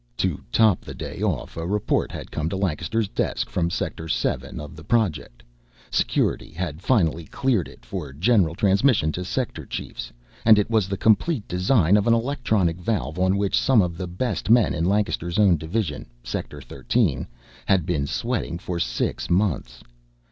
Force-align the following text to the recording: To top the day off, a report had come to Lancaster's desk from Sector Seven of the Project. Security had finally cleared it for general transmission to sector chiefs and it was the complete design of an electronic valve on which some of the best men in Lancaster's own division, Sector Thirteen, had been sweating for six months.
To 0.17 0.41
top 0.51 0.81
the 0.81 0.95
day 0.95 1.21
off, 1.21 1.55
a 1.57 1.67
report 1.67 2.11
had 2.11 2.31
come 2.31 2.49
to 2.49 2.55
Lancaster's 2.55 3.07
desk 3.07 3.51
from 3.51 3.69
Sector 3.69 4.07
Seven 4.07 4.59
of 4.59 4.75
the 4.75 4.83
Project. 4.83 5.43
Security 5.91 6.49
had 6.49 6.81
finally 6.81 7.25
cleared 7.25 7.67
it 7.67 7.85
for 7.85 8.11
general 8.11 8.55
transmission 8.55 9.11
to 9.11 9.23
sector 9.23 9.63
chiefs 9.63 10.11
and 10.43 10.57
it 10.57 10.71
was 10.71 10.87
the 10.89 10.97
complete 10.97 11.47
design 11.47 11.97
of 11.97 12.07
an 12.07 12.15
electronic 12.15 12.77
valve 12.77 13.19
on 13.19 13.37
which 13.37 13.53
some 13.55 13.79
of 13.83 13.95
the 13.95 14.07
best 14.07 14.49
men 14.49 14.73
in 14.73 14.85
Lancaster's 14.85 15.37
own 15.37 15.55
division, 15.55 16.07
Sector 16.23 16.61
Thirteen, 16.63 17.27
had 17.67 17.85
been 17.85 18.07
sweating 18.07 18.57
for 18.57 18.79
six 18.79 19.29
months. 19.29 19.83